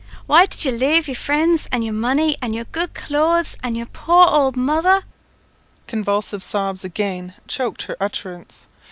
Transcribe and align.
Why 0.25 0.47
did 0.47 0.65
You 0.65 0.71
lave 0.71 1.07
your 1.07 1.13
frinds, 1.13 1.69
and 1.71 1.83
your 1.83 1.93
money, 1.93 2.35
and 2.41 2.55
your 2.55 2.63
good 2.65 2.95
clothes, 2.95 3.55
and 3.61 3.77
your 3.77 3.85
poor 3.85 4.25
owld 4.27 4.57
mother?" 4.57 5.03
Convulsive 5.85 6.41
sobs 6.41 6.83
again 6.83 7.35
choked 7.47 7.83
her 7.83 7.97
utterance. 7.99 8.65